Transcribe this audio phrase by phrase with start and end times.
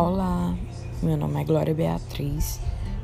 [0.00, 0.54] Olá,
[1.02, 2.60] meu nome é Glória Beatriz.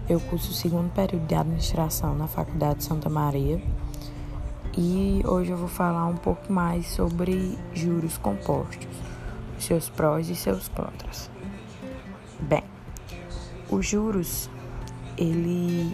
[0.09, 3.61] Eu curso o segundo período de administração na Faculdade Santa Maria
[4.79, 8.87] e hoje eu vou falar um pouco mais sobre juros compostos,
[9.59, 11.29] seus prós e seus contras.
[12.39, 12.63] Bem,
[13.69, 14.49] os juros,
[15.19, 15.93] ele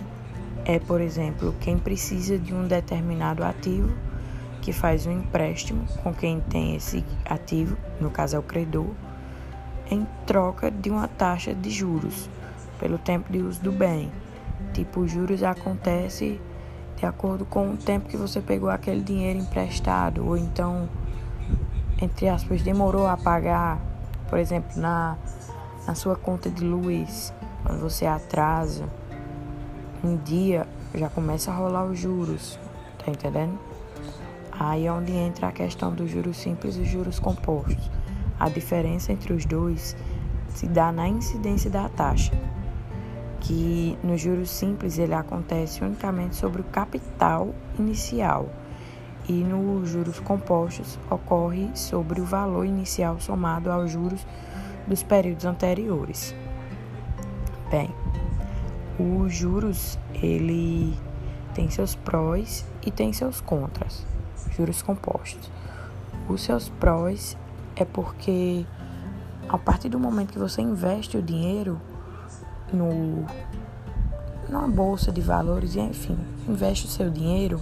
[0.66, 3.90] é, por exemplo, quem precisa de um determinado ativo
[4.60, 8.90] que faz um empréstimo com quem tem esse ativo, no caso é o credor
[9.90, 12.30] em troca de uma taxa de juros
[12.78, 14.10] pelo tempo de uso do bem.
[14.72, 16.40] Tipo, os juros acontece
[16.96, 20.88] de acordo com o tempo que você pegou aquele dinheiro emprestado, ou então,
[22.00, 23.80] entre aspas, demorou a pagar,
[24.28, 25.16] por exemplo, na,
[25.86, 27.32] na sua conta de luz,
[27.64, 28.88] quando você atrasa
[30.04, 32.58] um dia, já começa a rolar os juros,
[32.98, 33.58] tá entendendo?
[34.52, 37.90] Aí é onde entra a questão dos juros simples e juros compostos.
[38.40, 39.94] A diferença entre os dois
[40.48, 42.32] se dá na incidência da taxa,
[43.40, 48.48] que nos juros simples ele acontece unicamente sobre o capital inicial
[49.28, 54.26] e nos juros compostos ocorre sobre o valor inicial somado aos juros
[54.86, 56.34] dos períodos anteriores.
[57.70, 57.90] Bem,
[58.98, 60.96] os juros ele
[61.54, 64.06] tem seus prós e tem seus contras,
[64.56, 65.50] juros compostos.
[66.28, 67.36] Os seus prós
[67.80, 68.66] é porque
[69.48, 71.80] a partir do momento que você investe o dinheiro
[72.70, 73.24] no
[74.48, 76.18] numa bolsa de valores, enfim,
[76.48, 77.60] investe o seu dinheiro,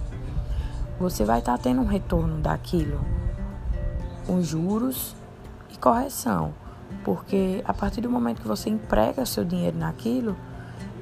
[0.99, 2.99] você vai estar tá tendo um retorno daquilo,
[4.27, 5.15] com juros
[5.71, 6.55] e correção,
[7.05, 10.35] porque a partir do momento que você emprega seu dinheiro naquilo,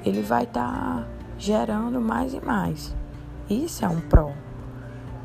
[0.05, 1.07] ele vai estar tá
[1.39, 2.95] gerando mais e mais.
[3.49, 4.33] Isso é um pró.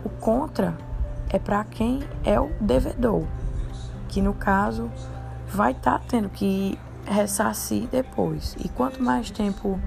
[0.06, 0.78] O contra
[1.30, 3.26] é para quem é o devedor
[4.12, 4.92] que no caso
[5.48, 8.56] vai estar tá tendo que ressarcir depois.
[8.60, 9.80] E quanto mais tempo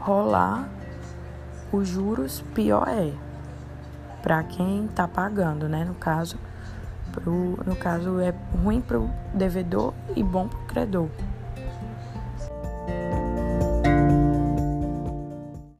[0.00, 0.68] rolar
[1.72, 3.12] os juros, pior é
[4.22, 5.84] para quem está pagando, né?
[5.84, 6.36] No caso,
[7.12, 11.08] pro, no caso é ruim para o devedor e bom para o credor.